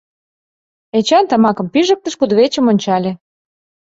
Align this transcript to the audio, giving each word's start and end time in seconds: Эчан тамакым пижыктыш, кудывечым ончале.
Эчан 0.97 1.25
тамакым 1.29 1.67
пижыктыш, 1.73 2.13
кудывечым 2.19 2.65
ончале. 2.71 3.11